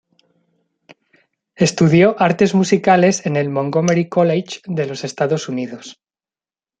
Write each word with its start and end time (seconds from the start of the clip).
Estudió 1.53 2.15
Artes 2.19 2.55
Musicales 2.55 3.23
en 3.27 3.35
el 3.35 3.49
Montgomery 3.51 4.09
College 4.09 4.61
de 4.65 4.87
los 4.87 5.03
Estados 5.03 5.47
Unidos. 5.47 6.01